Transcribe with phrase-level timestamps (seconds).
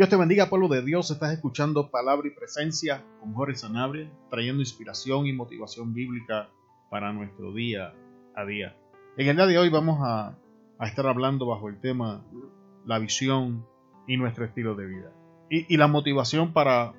[0.00, 1.10] Dios te bendiga, pueblo de Dios.
[1.10, 6.48] Estás escuchando Palabra y Presencia con Jorge Sanabria, trayendo inspiración y motivación bíblica
[6.88, 7.92] para nuestro día
[8.34, 8.74] a día.
[9.18, 10.38] En el día de hoy vamos a,
[10.80, 12.24] estar hablando bajo el tema
[12.86, 13.66] la visión
[14.06, 15.12] y nuestro estilo de vida.
[15.50, 16.94] Y, la motivación para,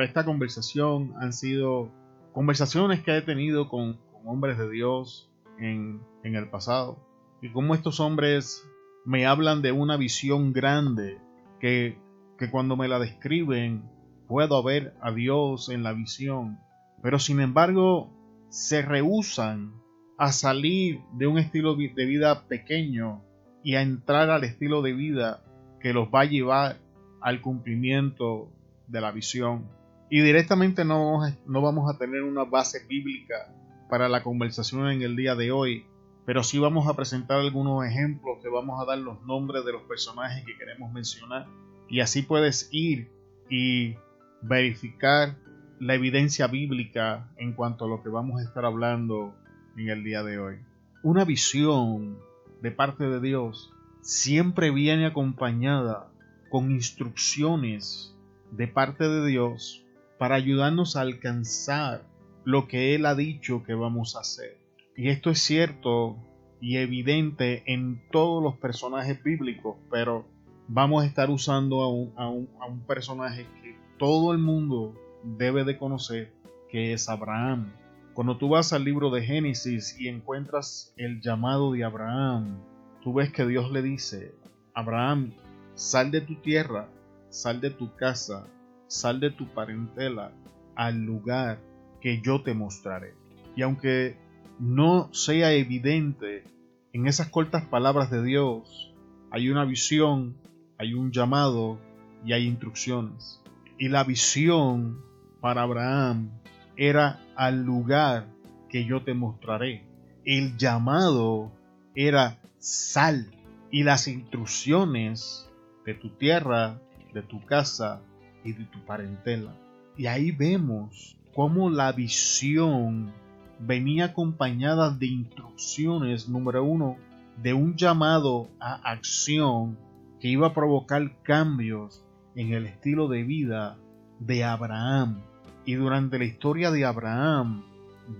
[0.00, 1.90] esta conversación han sido
[2.34, 6.98] conversaciones que he tenido con, hombres de Dios en, en el pasado.
[7.40, 8.68] Y cómo estos hombres
[9.06, 11.18] me hablan de una visión grande
[11.58, 11.96] que
[12.38, 13.84] que cuando me la describen
[14.26, 16.58] puedo ver a Dios en la visión,
[17.02, 18.10] pero sin embargo
[18.48, 19.72] se rehusan
[20.18, 23.22] a salir de un estilo de vida pequeño
[23.62, 25.42] y a entrar al estilo de vida
[25.80, 26.78] que los va a llevar
[27.20, 28.50] al cumplimiento
[28.88, 29.68] de la visión.
[30.10, 33.54] Y directamente no, no vamos a tener una base bíblica
[33.88, 35.86] para la conversación en el día de hoy,
[36.24, 39.82] pero sí vamos a presentar algunos ejemplos, te vamos a dar los nombres de los
[39.82, 41.46] personajes que queremos mencionar
[41.92, 43.10] y así puedes ir
[43.50, 43.96] y
[44.40, 45.36] verificar
[45.78, 49.34] la evidencia bíblica en cuanto a lo que vamos a estar hablando
[49.76, 50.56] en el día de hoy.
[51.02, 52.16] Una visión
[52.62, 56.10] de parte de Dios siempre viene acompañada
[56.50, 58.16] con instrucciones
[58.50, 59.84] de parte de Dios
[60.18, 62.06] para ayudarnos a alcanzar
[62.44, 64.56] lo que Él ha dicho que vamos a hacer.
[64.96, 66.16] Y esto es cierto
[66.58, 70.31] y evidente en todos los personajes bíblicos, pero
[70.68, 76.32] vamos a estar usando a un, personaje que todo el mundo debe de conocer,
[76.68, 77.72] que es Abraham.
[78.14, 82.58] Cuando tú vas al libro de Génesis y encuentras el llamado de Abraham,
[83.02, 84.34] tú ves que Dios le dice,
[84.74, 85.32] Abraham,
[85.74, 86.88] sal de tu tierra,
[87.30, 88.46] sal de tu casa,
[88.86, 90.32] sal de tu parentela
[90.74, 91.58] al lugar
[92.00, 93.14] que yo te mostraré.
[93.56, 94.16] Y aunque
[94.58, 96.44] no sea evidente
[96.92, 98.94] en esas cortas palabras de Dios,
[99.30, 100.36] hay una visión
[100.82, 101.78] hay un llamado
[102.24, 103.40] y hay instrucciones.
[103.78, 105.00] Y la visión
[105.40, 106.30] para Abraham
[106.76, 108.26] era al lugar
[108.68, 109.86] que yo te mostraré.
[110.24, 111.52] El llamado
[111.94, 113.30] era sal
[113.70, 115.48] y las instrucciones
[115.86, 116.80] de tu tierra,
[117.14, 118.00] de tu casa
[118.44, 119.54] y de tu parentela.
[119.96, 123.12] Y ahí vemos cómo la visión
[123.60, 126.96] venía acompañada de instrucciones, número uno,
[127.40, 129.78] de un llamado a acción
[130.22, 132.06] que iba a provocar cambios
[132.36, 133.76] en el estilo de vida
[134.20, 135.20] de Abraham.
[135.64, 137.64] Y durante la historia de Abraham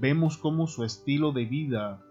[0.01, 2.03] vemos cómo su estilo de vida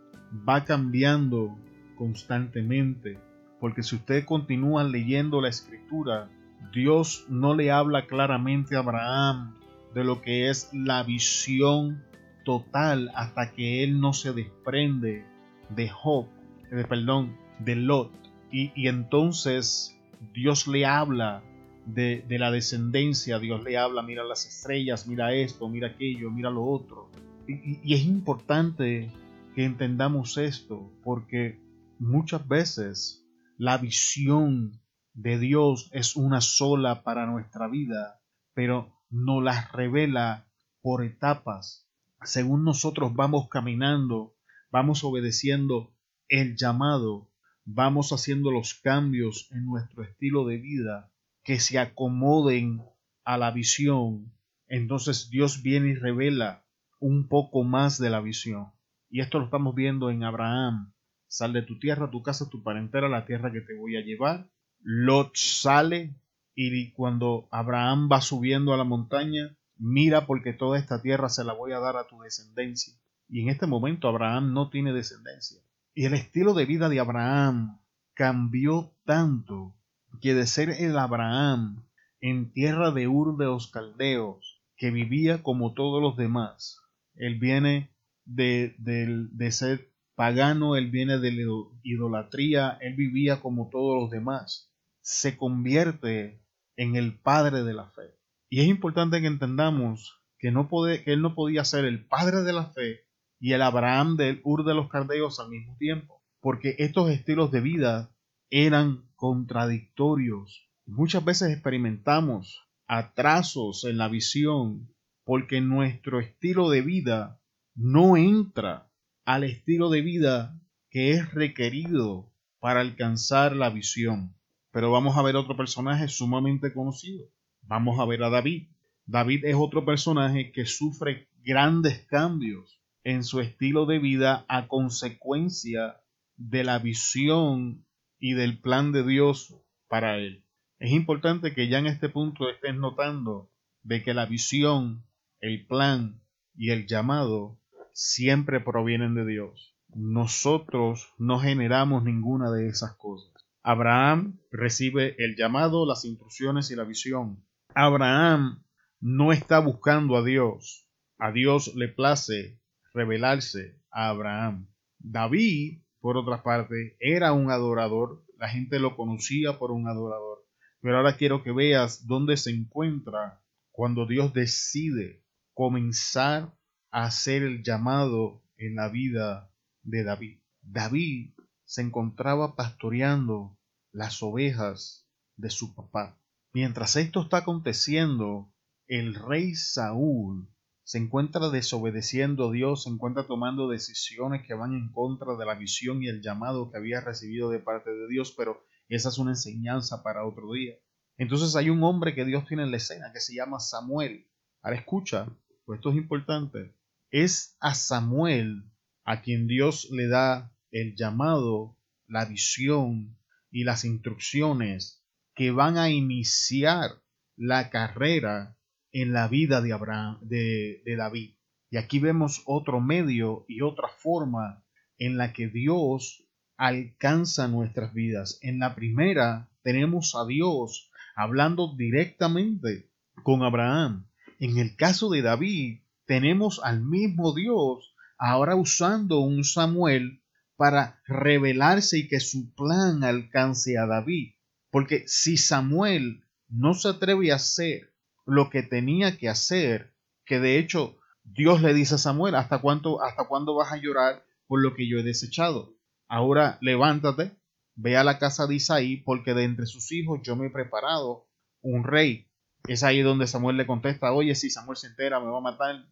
[0.48, 1.58] va cambiando
[1.98, 3.20] constantemente.
[3.60, 6.30] Porque si usted continúa leyendo la escritura,
[6.74, 9.56] Dios no le habla claramente a Abraham
[9.94, 12.02] de lo que es la visión
[12.46, 15.26] total hasta que él no se desprende
[15.68, 16.28] de Job,
[16.72, 18.22] de perdón, de Lot.
[18.52, 19.98] Y, entonces
[20.34, 21.42] Dios le habla
[21.86, 26.66] de, la descendencia, Dios le habla, mira las estrellas, mira esto, mira aquello, mira lo
[26.66, 27.10] otro.
[27.48, 29.10] Y, y es importante
[29.56, 31.60] que entendamos esto, porque
[32.00, 33.26] muchas veces
[33.58, 34.82] la visión
[35.14, 38.22] de Dios es una sola para nuestra vida,
[38.54, 40.48] pero nos la revela
[40.82, 41.88] por etapas.
[42.24, 44.36] Según nosotros vamos caminando,
[44.72, 45.94] vamos obedeciendo
[46.28, 47.31] el llamado
[47.66, 51.12] vamos haciendo los cambios en nuestro estilo de vida
[51.44, 52.82] que se acomoden
[53.24, 54.34] a la visión,
[54.68, 56.66] entonces Dios viene y revela
[57.00, 58.72] un poco más de la visión.
[59.10, 60.94] Y esto lo estamos viendo en Abraham.
[61.28, 64.50] Sal de tu tierra, tu casa, tu parentela, la tierra que te voy a llevar.
[64.80, 66.16] Lot sale
[66.56, 71.54] y cuando Abraham va subiendo a la montaña, mira porque toda esta tierra se la
[71.54, 72.94] voy a dar a tu descendencia.
[73.28, 75.62] Y en este momento Abraham no tiene descendencia.
[75.94, 77.80] Y el estilo de vida de Abraham
[78.14, 79.76] cambió tanto
[80.22, 81.86] que de ser el Abraham
[82.22, 86.80] en tierra de Ur de los Caldeos, que vivía como todos los demás,
[87.16, 87.92] él viene
[88.26, 91.52] de, de ser pagano, él viene de la
[91.84, 94.72] idolatría, él vivía como todos los demás,
[95.02, 96.42] se convierte
[96.78, 98.16] en el padre de la fe.
[98.50, 102.42] Y es importante que entendamos que, no puede, que él no podía ser el padre
[102.42, 103.06] de la fe
[103.42, 107.60] y el Abraham del Ur de los Cardeos al mismo tiempo, porque estos estilos de
[107.60, 108.16] vida
[108.52, 110.70] eran contradictorios.
[110.86, 114.94] Muchas veces experimentamos atrasos en la visión
[115.24, 117.42] porque nuestro estilo de vida
[117.74, 118.92] no entra
[119.26, 120.62] al estilo de vida
[120.92, 124.36] que es requerido para alcanzar la visión.
[124.72, 127.26] Pero vamos a ver otro personaje sumamente conocido.
[127.64, 128.68] Vamos a ver a David.
[129.08, 136.02] David es otro personaje que sufre grandes cambios en su estilo de vida a consecuencia
[136.38, 137.86] de la visión
[138.20, 139.56] y del plan de Dios
[139.88, 140.46] para él.
[140.80, 143.52] Es importante que ya en este punto estés notando
[143.84, 145.06] de que la visión,
[145.40, 146.22] el plan
[146.56, 147.60] y el llamado
[147.94, 149.76] siempre provienen de Dios.
[149.94, 153.32] Nosotros no generamos ninguna de esas cosas.
[153.64, 157.46] Abraham recibe el llamado, las instrucciones y la visión.
[157.76, 158.64] Abraham
[159.00, 160.88] no está buscando a Dios.
[161.18, 162.61] A Dios le place
[162.94, 164.68] revelarse a Abraham.
[165.00, 168.24] David, por otra parte, era un adorador.
[168.38, 170.46] La gente lo conocía por un adorador.
[170.82, 173.42] Pero ahora quiero que veas dónde se encuentra
[173.72, 175.24] cuando Dios decide
[175.54, 176.54] comenzar
[176.92, 179.52] a hacer el llamado en la vida
[179.84, 180.40] de David.
[180.62, 181.34] David
[181.66, 183.58] se encontraba pastoreando
[183.92, 186.18] las ovejas de su papá.
[186.54, 188.52] Mientras esto está aconteciendo,
[188.88, 190.50] el rey Saúl
[190.92, 195.56] se encuentra desobedeciendo a Dios, se encuentra tomando decisiones que van en contra de la
[195.56, 199.32] visión y el llamado que había recibido de parte de Dios, pero esa es una
[199.32, 200.74] enseñanza para otro día.
[201.18, 204.28] Entonces hay un hombre que Dios tiene en la escena que se llama Samuel.
[204.62, 205.28] Ahora escucha,
[205.64, 206.76] pues esto es importante.
[207.10, 208.66] Es a Samuel
[209.06, 213.18] a quien Dios le da el llamado, la visión
[213.50, 215.06] y las instrucciones
[215.36, 217.02] que van a iniciar
[217.38, 218.58] la carrera
[218.92, 221.36] en la vida de Abraham, de, David.
[221.70, 224.64] Y aquí vemos otro medio y otra forma
[224.98, 226.26] en la que Dios
[226.58, 228.40] alcanza nuestras vidas.
[228.42, 232.92] En la primera tenemos a Dios hablando directamente
[233.24, 234.08] con Abraham.
[234.40, 240.22] En el caso de David tenemos al mismo Dios ahora usando un Samuel
[240.58, 244.34] para revelarse y que su plan alcance a David.
[244.70, 247.91] Porque si Samuel no se atreve a hacer
[248.26, 249.94] lo que tenía que hacer,
[250.26, 254.26] que de hecho Dios le dice a Samuel, ¿hasta cuánto, hasta cuándo vas a llorar
[254.48, 255.76] por lo que yo he desechado?
[256.08, 257.32] Ahora levántate,
[257.76, 261.28] ve a la casa de Isaí, porque de entre sus hijos yo me he preparado
[261.62, 262.28] un rey.
[262.68, 265.84] Es ahí donde Samuel le contesta, oye, si Samuel se entera, me va a matar,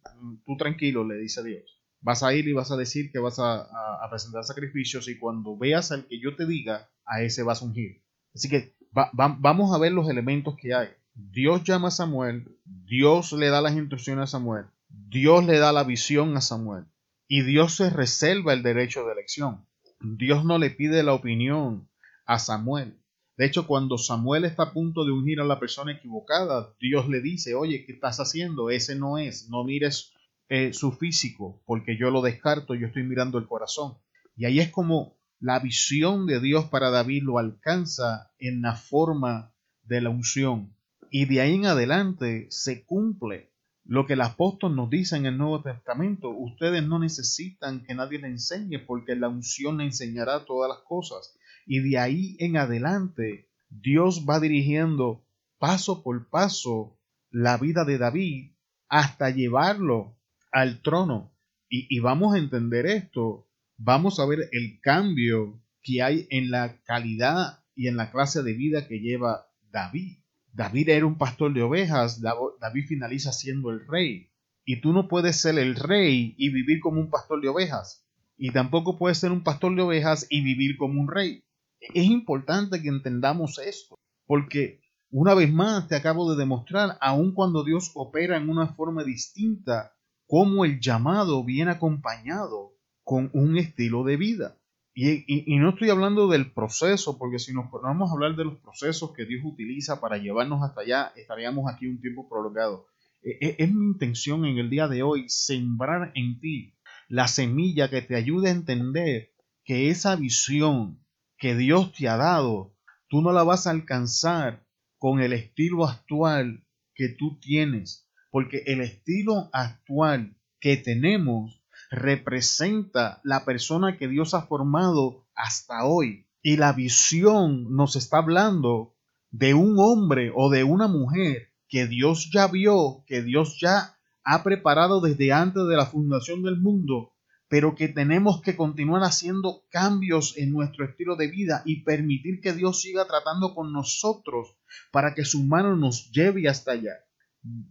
[0.46, 3.68] tú tranquilo, le dice Dios vas a ir y vas a decir que vas a,
[4.10, 8.02] presentar sacrificios y cuando veas al que yo te diga, a ese vas a ungir.
[8.34, 8.74] Así que
[9.12, 10.88] vamos a ver los elementos que hay.
[11.14, 15.84] Dios llama a Samuel, Dios le da las instrucciones a Samuel, Dios le da la
[15.84, 16.86] visión a Samuel
[17.28, 19.66] y Dios se reserva el derecho de elección.
[20.00, 21.88] Dios no le pide la opinión
[22.24, 22.98] a Samuel.
[23.36, 27.20] De hecho, cuando Samuel está a punto de ungir a la persona equivocada, Dios le
[27.20, 28.70] dice, oye, ¿qué estás haciendo?
[28.70, 30.12] Ese no es, no mires
[30.48, 33.98] eh, su físico, porque yo lo descarto, yo estoy mirando el corazón.
[34.36, 39.54] Y ahí es como la visión de Dios para David lo alcanza en la forma
[39.84, 40.74] de la unción.
[41.10, 43.50] Y de ahí en adelante se cumple
[43.84, 46.30] lo que el apóstol nos dice en el Nuevo Testamento.
[46.30, 51.36] Ustedes no necesitan que nadie le enseñe porque la unción le enseñará todas las cosas.
[51.66, 55.24] Y de ahí en adelante Dios va dirigiendo
[55.58, 56.98] paso por paso
[57.30, 58.52] la vida de David
[58.88, 60.16] hasta llevarlo
[60.52, 61.32] al trono.
[61.68, 67.64] Y, vamos a entender esto, vamos a ver el cambio que hay en la calidad
[67.76, 70.19] y en la clase de vida que lleva David.
[70.52, 74.30] David era un pastor de ovejas, David finaliza siendo el rey.
[74.64, 78.06] Y tú no puedes ser el rey y vivir como un pastor de ovejas.
[78.36, 81.44] Y tampoco puedes ser un pastor de ovejas y vivir como un rey.
[81.80, 83.96] Es importante que entendamos esto,
[84.26, 89.02] porque una vez más te acabo de demostrar, aun cuando Dios opera en una forma
[89.02, 89.92] distinta
[90.26, 94.59] cómo el llamado viene acompañado con un estilo de vida.
[94.92, 99.12] Y, no estoy hablando del proceso, porque si nos ponemos a hablar de los procesos
[99.12, 102.86] que Dios utiliza para llevarnos hasta allá, estaríamos aquí un tiempo prolongado.
[103.22, 106.74] E, e, es mi intención en el día de hoy sembrar en ti
[107.08, 109.32] la semilla que te ayude a entender
[109.64, 111.04] que esa visión
[111.38, 112.74] que Dios te ha dado,
[113.08, 114.66] tú no la vas a alcanzar
[114.98, 121.59] con el estilo actual que tú tienes, porque el estilo actual que tenemos
[121.90, 126.26] representa la persona que Dios ha formado hasta hoy.
[126.42, 128.94] Y la visión nos está hablando
[129.30, 134.42] de un hombre o de una mujer que Dios ya vio, que Dios ya ha
[134.42, 137.12] preparado desde antes de la fundación del mundo,
[137.48, 142.52] pero que tenemos que continuar haciendo cambios en nuestro estilo de vida y permitir que
[142.52, 144.56] Dios siga tratando con nosotros
[144.92, 146.94] para que su mano nos lleve hasta allá.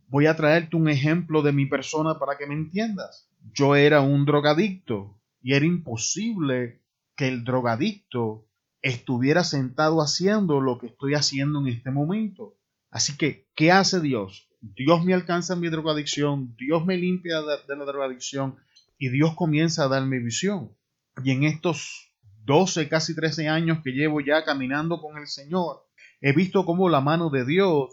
[0.07, 3.28] Voy a traerte un ejemplo de mi persona para que me entiendas.
[3.53, 6.81] Yo era un drogadicto y era imposible
[7.15, 8.47] que el drogadicto
[8.81, 12.55] estuviera sentado haciendo lo que estoy haciendo en este momento.
[12.91, 14.49] Así que, ¿qué hace Dios?
[14.61, 18.57] Dios me alcanza mi drogadicción, Dios me limpia de la drogadicción
[18.97, 20.75] y Dios comienza a darme visión.
[21.23, 22.13] Y en estos
[22.45, 25.89] 12, casi 13 años que llevo ya caminando con el Señor,
[26.21, 27.91] He visto cómo la mano de Dios,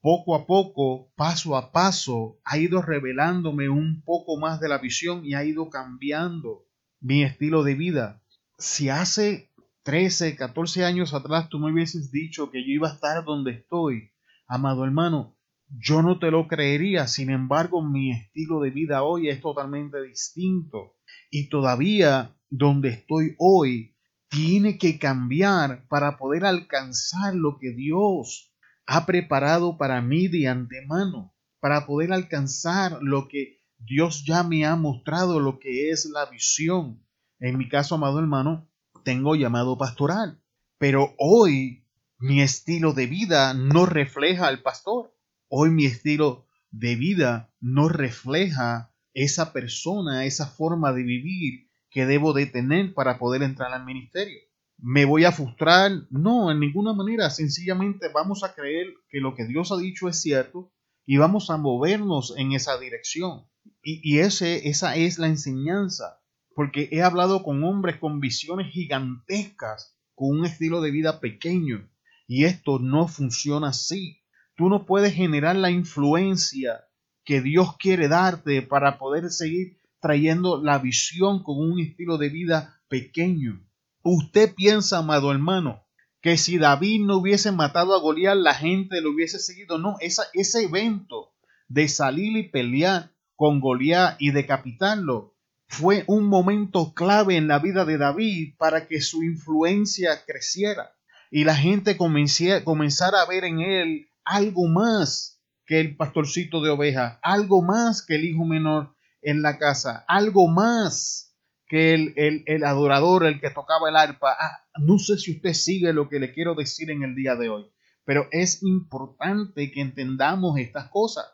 [0.00, 5.24] poco a poco, paso a paso, ha ido revelándome un poco más de la visión
[5.24, 6.66] y ha ido cambiando
[7.00, 8.22] mi estilo de vida.
[8.58, 9.52] Si hace
[9.82, 14.12] 13, 14 años atrás tú me hubieses dicho que yo iba a estar donde estoy,
[14.46, 15.36] amado hermano,
[15.70, 17.06] yo no te lo creería.
[17.06, 20.96] Sin embargo, mi estilo de vida hoy es totalmente distinto.
[21.30, 23.96] Y todavía donde estoy hoy
[24.28, 28.52] tiene que cambiar para poder alcanzar lo que Dios
[28.88, 34.76] ha preparado para mí de antemano, para poder alcanzar lo que Dios ya me ha
[34.76, 37.06] mostrado, lo que es la visión.
[37.38, 38.66] En mi caso, amado hermano,
[39.04, 40.40] tengo llamado pastoral,
[40.78, 41.84] pero hoy
[42.18, 45.14] mi estilo de vida no refleja al pastor.
[45.48, 52.32] Hoy mi estilo de vida no refleja esa persona, esa forma de vivir que debo
[52.32, 54.47] de tener para poder entrar al ministerio.
[54.80, 55.90] ¿Me voy a frustrar?
[56.10, 57.30] No, en ninguna manera.
[57.30, 60.72] Sencillamente vamos a creer que lo que Dios ha dicho es cierto
[61.04, 63.44] y vamos a movernos en esa dirección.
[63.82, 66.20] Y, esa es la enseñanza,
[66.54, 71.88] porque he hablado con hombres con visiones gigantescas, con un estilo de vida pequeño,
[72.26, 74.20] y esto no funciona así.
[74.54, 76.84] Tú no puedes generar la influencia
[77.24, 82.82] que Dios quiere darte para poder seguir trayendo la visión con un estilo de vida
[82.88, 83.67] pequeño.
[84.10, 85.84] Usted piensa, amado hermano,
[86.22, 89.76] que si David no hubiese matado a Goliat, la gente lo hubiese seguido.
[89.76, 91.32] No, esa, ese evento
[91.68, 95.34] de salir y pelear con Goliat y decapitarlo
[95.66, 100.94] fue un momento clave en la vida de David para que su influencia creciera
[101.30, 107.18] y la gente comenzara a ver en él algo más que el pastorcito de oveja,
[107.22, 111.27] algo más que el hijo menor en la casa, algo más
[111.68, 114.34] que el, el, adorador, el que tocaba el arpa.
[114.38, 117.50] Ah, no sé si usted sigue lo que le quiero decir en el día de
[117.50, 117.70] hoy,
[118.04, 121.26] pero es importante que entendamos estas cosas.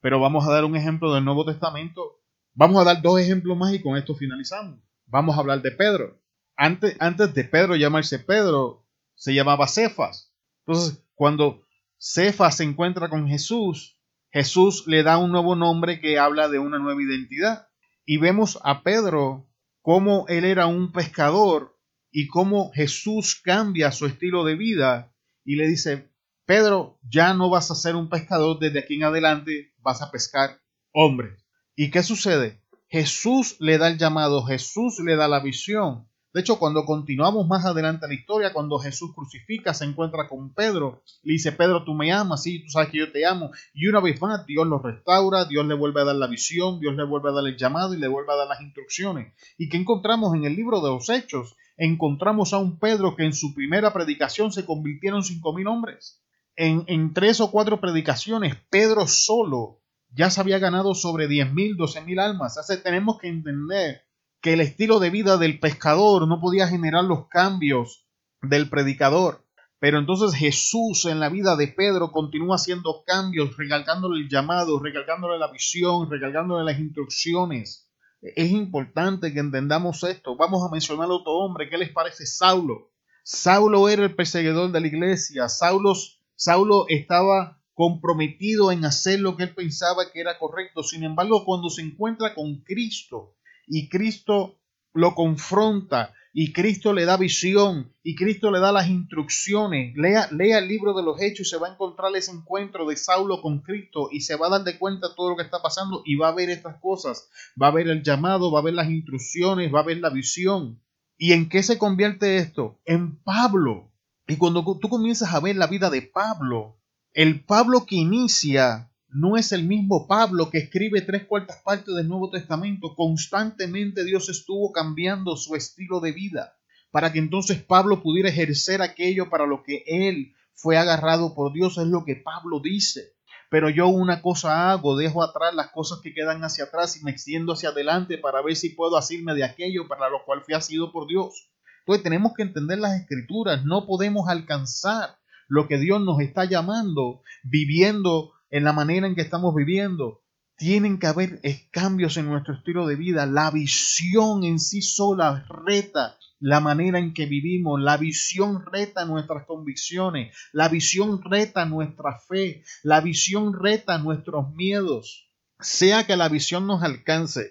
[0.00, 2.20] Pero vamos a dar un ejemplo del Nuevo Testamento.
[2.54, 4.80] Vamos a dar dos ejemplos más y con esto finalizamos.
[5.06, 6.18] Vamos a hablar de Pedro.
[6.56, 10.34] Antes, antes de Pedro llamarse Pedro, se llamaba Cefas.
[10.66, 11.62] Entonces, cuando
[11.98, 13.98] Cefas se encuentra con Jesús,
[14.30, 17.68] Jesús le da un nuevo nombre que habla de una nueva identidad.
[18.04, 19.48] Y vemos a Pedro
[19.80, 21.78] como él era un pescador
[22.10, 25.12] y cómo Jesús cambia su estilo de vida
[25.44, 26.12] y le dice,
[26.44, 30.60] Pedro, ya no vas a ser un pescador, desde aquí en adelante vas a pescar
[30.92, 31.44] hombres.
[31.74, 32.60] ¿Y qué sucede?
[32.88, 37.66] Jesús le da el llamado, Jesús le da la visión, de hecho, cuando continuamos más
[37.66, 42.10] adelante la historia, cuando Jesús crucifica, se encuentra con Pedro, le dice, Pedro, tú me
[42.10, 43.50] amas, sí, tú sabes que yo te amo.
[43.74, 46.96] Y una vez más, Dios lo restaura, Dios le vuelve a dar la visión, Dios
[46.96, 49.34] le vuelve a dar el llamado y le vuelve a dar las instrucciones.
[49.58, 51.54] ¿Y qué encontramos en el libro de los Hechos?
[51.76, 56.22] Encontramos a un Pedro que en su primera predicación se convirtieron cinco mil hombres.
[56.56, 59.80] En, en tres o cuatro predicaciones, Pedro solo
[60.14, 62.58] ya se había ganado sobre diez mil, doce mil almas.
[62.82, 64.02] Tenemos que entender
[64.42, 68.06] que el estilo de vida del pescador no podía generar los cambios
[68.42, 69.46] del predicador.
[69.78, 75.38] Pero entonces Jesús en la vida de Pedro continúa haciendo cambios, recalcándole el llamado, recalcándole
[75.38, 77.88] la visión, recalcándole las instrucciones.
[78.20, 80.36] Es importante que entendamos esto.
[80.36, 81.68] Vamos a mencionar a otro hombre.
[81.68, 82.90] ¿Qué les parece Saulo?
[83.22, 85.48] Saulo era el perseguidor de la iglesia.
[85.48, 85.94] Saulo,
[86.34, 90.82] Saulo estaba comprometido en hacer lo que él pensaba que era correcto.
[90.82, 94.58] Sin embargo, cuando se encuentra con Cristo, y Cristo
[94.94, 99.94] lo confronta y Cristo le da visión y Cristo le da las instrucciones.
[99.96, 102.96] Lea, lea, el libro de los hechos y se va a encontrar ese encuentro de
[102.96, 106.02] Saulo con Cristo y se va a dar de cuenta todo lo que está pasando
[106.06, 107.28] y va a ver estas cosas.
[107.60, 110.80] Va a ver el llamado, va a ver las instrucciones, va a ver la visión.
[111.18, 112.80] ¿Y en qué se convierte esto?
[112.86, 113.92] En Pablo.
[114.26, 116.78] Y cuando tú comienzas a ver la vida de Pablo,
[117.12, 122.08] el Pablo que inicia no es el mismo Pablo que escribe tres cuartas partes del
[122.08, 122.94] Nuevo Testamento.
[122.94, 126.56] Constantemente Dios estuvo cambiando su estilo de vida
[126.90, 131.76] para que entonces Pablo pudiera ejercer aquello para lo que él fue agarrado por Dios.
[131.76, 133.14] Es lo que Pablo dice.
[133.50, 137.10] Pero yo una cosa hago, dejo atrás las cosas que quedan hacia atrás y me
[137.10, 140.90] extiendo hacia adelante para ver si puedo asirme de aquello para lo cual fui asido
[140.90, 141.50] por Dios.
[141.80, 143.62] Entonces tenemos que entender las escrituras.
[143.66, 149.22] No podemos alcanzar lo que Dios nos está llamando viviendo en la manera en que
[149.22, 150.22] estamos viviendo.
[150.56, 151.40] Tienen que haber
[151.72, 153.26] cambios en nuestro estilo de vida.
[153.26, 157.80] La visión en sí sola reta la manera en que vivimos.
[157.80, 160.36] La visión reta nuestras convicciones.
[160.52, 162.62] La visión reta nuestra fe.
[162.82, 165.30] La visión reta nuestros miedos.
[165.58, 167.50] Sea que la visión nos alcance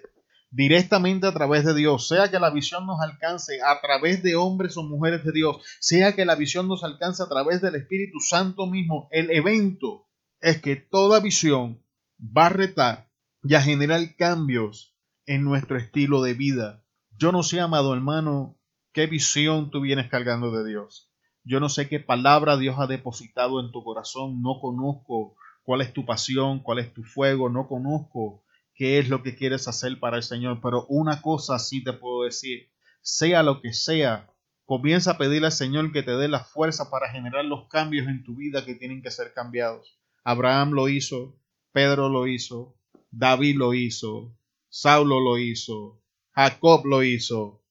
[0.52, 4.76] directamente a través de Dios, sea que la visión nos alcance a través de hombres
[4.76, 8.66] o mujeres de Dios, sea que la visión nos alcance a través del Espíritu Santo
[8.66, 10.08] mismo, el evento
[10.42, 11.82] es que toda visión
[12.20, 13.08] va a retar
[13.44, 14.94] y a generar cambios
[15.24, 16.84] en nuestro estilo de vida.
[17.16, 18.58] Yo no sé, amado hermano,
[18.92, 21.12] qué visión tú vienes cargando de Dios.
[21.44, 24.42] Yo no sé qué palabra Dios ha depositado en tu corazón.
[24.42, 27.48] No conozco cuál es tu pasión, cuál es tu fuego.
[27.48, 28.44] No conozco
[28.74, 30.60] qué es lo que quieres hacer para el Señor.
[30.60, 32.70] Pero una cosa sí te puedo decir.
[33.00, 34.28] Sea lo que sea,
[34.64, 38.24] comienza a pedirle al Señor que te dé la fuerza para generar los cambios en
[38.24, 40.01] tu vida que tienen que ser cambiados.
[40.24, 41.36] Abraham lo hizo,
[41.72, 42.76] Pedro lo hizo,
[43.10, 44.36] David lo hizo,
[44.68, 46.00] Saulo lo hizo,
[46.30, 47.62] Jacob lo hizo,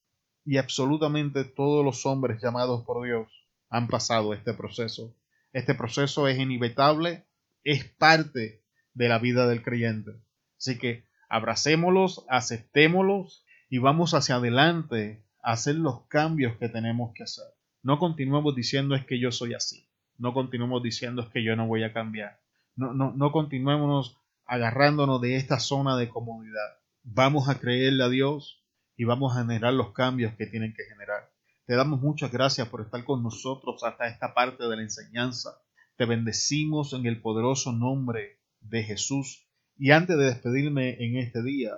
[0.44, 3.28] y absolutamente todos los hombres llamados por Dios
[3.70, 5.16] han pasado este proceso.
[5.52, 7.24] Este proceso es inevitable,
[7.64, 8.62] es parte
[8.94, 10.12] de la vida del creyente.
[10.58, 17.22] Así que abracémoslos, aceptémoslos y vamos hacia adelante a hacer los cambios que tenemos que
[17.22, 17.46] hacer.
[17.82, 19.88] No continuemos diciendo es que yo soy así.
[20.18, 22.41] No continuemos diciendo es que yo no voy a cambiar.
[22.74, 26.78] No, no, no continuemos agarrándonos de esta zona de comodidad.
[27.02, 28.62] Vamos a creerle a Dios,
[28.96, 31.30] y vamos a generar los cambios que tienen que generar.
[31.66, 35.58] Te damos muchas gracias por estar con nosotros hasta esta parte de la enseñanza.
[35.96, 39.48] Te bendecimos en el poderoso nombre de Jesús.
[39.76, 41.72] Y antes de despedirme en este día,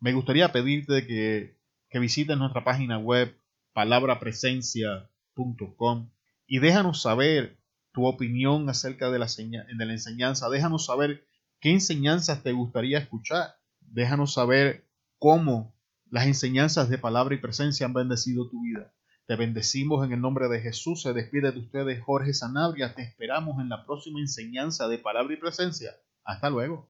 [0.00, 3.36] me gustaría pedirte que, que visites nuestra página web
[3.72, 6.10] palabrapresencia.com
[6.46, 7.58] y déjanos saber
[7.98, 10.48] tu opinión acerca de la, de la enseñanza.
[10.48, 11.26] Déjanos saber
[11.58, 13.56] qué enseñanzas te gustaría escuchar.
[13.80, 14.88] Déjanos saber
[15.18, 15.74] cómo
[16.08, 18.94] las enseñanzas de palabra y presencia han bendecido tu vida.
[19.26, 21.02] Te bendecimos en el nombre de Jesús.
[21.02, 22.94] Se despide de ustedes Jorge Sanabria.
[22.94, 25.90] Te esperamos en la próxima enseñanza de palabra y presencia.
[26.22, 26.86] Hasta luego.